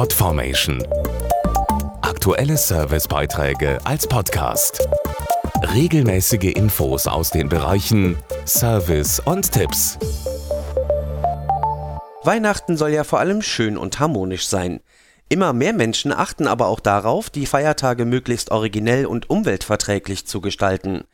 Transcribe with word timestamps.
Podformation. 0.00 0.82
Aktuelle 2.00 2.56
Servicebeiträge 2.56 3.78
als 3.84 4.06
Podcast. 4.06 4.88
Regelmäßige 5.74 6.54
Infos 6.54 7.06
aus 7.06 7.28
den 7.28 7.50
Bereichen 7.50 8.16
Service 8.46 9.20
und 9.20 9.52
Tipps. 9.52 9.98
Weihnachten 12.24 12.78
soll 12.78 12.92
ja 12.92 13.04
vor 13.04 13.18
allem 13.18 13.42
schön 13.42 13.76
und 13.76 14.00
harmonisch 14.00 14.46
sein. 14.48 14.80
Immer 15.28 15.52
mehr 15.52 15.74
Menschen 15.74 16.12
achten 16.12 16.46
aber 16.46 16.68
auch 16.68 16.80
darauf, 16.80 17.28
die 17.28 17.44
Feiertage 17.44 18.06
möglichst 18.06 18.50
originell 18.50 19.04
und 19.04 19.28
umweltverträglich 19.28 20.26
zu 20.26 20.40
gestalten. 20.40 21.04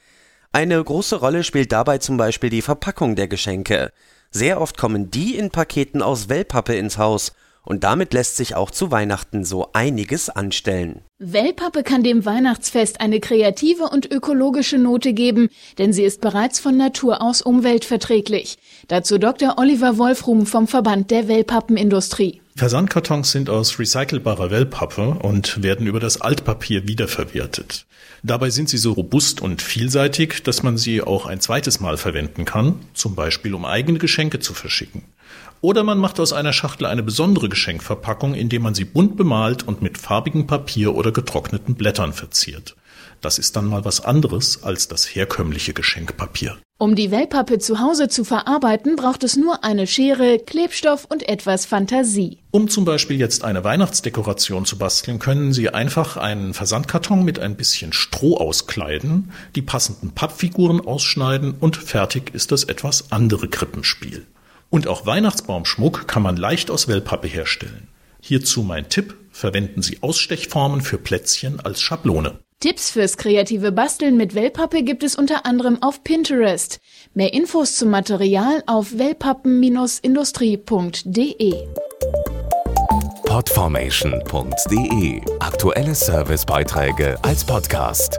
Eine 0.53 0.81
große 0.81 1.17
Rolle 1.17 1.43
spielt 1.43 1.73
dabei 1.73 1.99
zum 1.99 2.19
Beispiel 2.19 2.51
die 2.51 2.63
Verpackung 2.63 3.17
der 3.17 3.27
Geschenke. 3.27 3.91
Sehr 4.31 4.61
oft 4.61 4.79
kommen 4.79 5.11
die 5.11 5.37
in 5.37 5.51
Paketen 5.51 6.03
aus 6.03 6.29
Wellpappe 6.29 6.77
ins 6.77 6.99
Haus 6.99 7.33
und 7.67 7.85
damit 7.85 8.15
lässt 8.15 8.37
sich 8.37 8.55
auch 8.55 8.71
zu 8.71 8.91
Weihnachten 8.91 9.45
so 9.45 9.69
einiges 9.75 10.31
anstellen. 10.31 11.03
Wellpappe 11.19 11.83
kann 11.83 12.03
dem 12.03 12.25
Weihnachtsfest 12.25 13.01
eine 13.01 13.21
kreative 13.21 13.85
und 13.85 14.11
ökologische 14.11 14.79
Note 14.79 15.13
geben, 15.13 15.49
denn 15.77 15.93
sie 15.93 16.05
ist 16.05 16.21
bereits 16.23 16.61
von 16.61 16.77
Natur 16.77 17.21
aus 17.21 17.43
umweltverträglich. 17.43 18.57
Dazu 18.89 19.19
Dr. 19.19 19.59
Oliver 19.59 19.99
Wolfrum 19.99 20.47
vom 20.47 20.69
Verband 20.69 21.11
der 21.11 21.29
Wellpappenindustrie. 21.29 22.41
Versandkartons 22.55 23.33
sind 23.33 23.51
aus 23.51 23.79
recycelbarer 23.79 24.51
Wellpappe 24.51 25.19
und 25.21 25.63
werden 25.63 25.87
über 25.87 26.01
das 26.01 26.23
Altpapier 26.23 26.89
wiederverwertet. 26.89 27.85
Dabei 28.23 28.51
sind 28.51 28.69
sie 28.69 28.79
so 28.79 28.93
robust 28.93 29.43
und 29.43 29.61
vielseitig, 29.61 30.43
dass 30.43 30.63
man 30.63 30.79
sie 30.79 31.03
auch 31.03 31.27
ein 31.27 31.41
zweites 31.41 31.81
Mal 31.81 31.97
verwenden 31.97 32.45
kann, 32.45 32.81
zum 32.95 33.15
Beispiel 33.15 33.55
um 33.55 33.65
eigene 33.65 33.99
Geschenke 33.99 34.41
zu 34.41 34.55
verschicken. 34.55 35.03
Oder 35.61 35.83
man 35.83 35.99
macht 35.99 36.21
aus 36.21 36.33
einer 36.33 36.53
Schachtel 36.53 36.87
eine 36.87 37.03
besondere 37.03 37.49
Geschenkverpackung, 37.49 38.35
indem 38.35 38.63
man 38.63 38.75
sie 38.75 38.85
bunt 38.85 39.17
bemalt 39.17 39.67
und 39.67 39.83
mit 39.83 39.99
farbigem 39.99 40.47
Papier 40.47 40.95
oder 40.95 41.13
getrockneten 41.13 41.75
Blättern 41.75 42.13
verziert. 42.13 42.77
Das 43.21 43.39
ist 43.39 43.57
dann 43.57 43.67
mal 43.67 43.85
was 43.85 44.05
anderes 44.05 44.63
als 44.63 44.89
das 44.89 45.07
herkömmliche 45.15 45.73
Geschenkpapier. 45.73 46.59
Um 46.79 46.95
die 46.95 47.11
Wellpappe 47.11 47.59
zu 47.59 47.81
Hause 47.81 48.09
zu 48.09 48.23
verarbeiten, 48.23 48.97
braucht 48.97 49.25
es 49.25 49.35
nur 49.37 49.65
eine 49.65 49.87
Schere, 49.87 50.39
Klebstoff 50.39 51.07
und 51.07 51.27
etwas 51.27 51.65
Fantasie. 51.65 52.39
Um 52.51 52.69
zum 52.69 52.85
Beispiel 52.85 53.19
jetzt 53.19 53.45
eine 53.45 53.65
Weihnachtsdekoration 53.65 54.67
zu 54.67 54.77
basteln, 54.77 55.19
können 55.19 55.55
Sie 55.55 55.71
einfach 55.71 56.19
einen 56.19 56.53
Versandkarton 56.53 57.25
mit 57.25 57.39
ein 57.39 57.57
bisschen 57.57 57.95
Stroh 57.95 58.37
auskleiden, 58.37 59.33
die 59.55 59.63
passenden 59.63 60.11
Pappfiguren 60.11 60.83
ausschneiden 60.83 61.55
und 61.59 61.79
fertig 61.79 62.35
ist 62.35 62.53
das 62.53 62.65
etwas 62.65 63.11
andere 63.11 63.49
Krippenspiel. 63.49 64.27
Und 64.71 64.89
auch 64.89 65.07
Weihnachtsbaumschmuck 65.07 66.09
kann 66.09 66.23
man 66.23 66.37
leicht 66.37 66.71
aus 66.71 66.89
Wellpappe 66.89 67.29
herstellen. 67.29 67.89
Hierzu 68.21 68.63
mein 68.63 68.89
Tipp, 68.89 69.15
verwenden 69.31 69.83
Sie 69.83 70.03
Ausstechformen 70.03 70.81
für 70.81 70.99
Plätzchen 70.99 71.61
als 71.61 71.81
Schablone. 71.81 72.41
Tipps 72.59 72.91
fürs 72.91 73.19
kreative 73.19 73.71
Basteln 73.71 74.17
mit 74.17 74.35
Wellpappe 74.35 74.83
gibt 74.83 75.03
es 75.03 75.15
unter 75.15 75.45
anderem 75.45 75.83
auf 75.83 76.03
Pinterest. 76.03 76.79
Mehr 77.13 77.35
Infos 77.35 77.77
zum 77.77 77.91
Material 77.91 78.63
auf 78.67 78.97
wellpappen-industrie.de. 78.97 81.67
Podformation.de 83.27 85.21
Aktuelle 85.41 85.95
Servicebeiträge 85.95 87.19
als 87.23 87.45
Podcast. 87.45 88.19